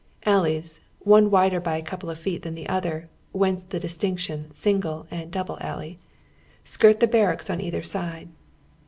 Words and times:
Alleys— 0.25 0.79
one 1.15 1.29
wider 1.29 1.59
by 1.59 1.77
a 1.77 1.83
conplo 1.83 2.09
of 2.13 2.17
feet 2.17 2.41
than 2.41 2.55
the 2.55 2.67
other, 2.67 3.07
whence 3.33 3.61
the 3.61 3.79
distinction 3.79 4.51
Single 4.51 5.05
and 5.11 5.29
Double 5.31 5.59
Alley— 5.61 5.99
skirt 6.73 6.99
the 7.01 7.05
barracks 7.05 7.51
on 7.51 7.61
either 7.61 7.83
side. 7.83 8.29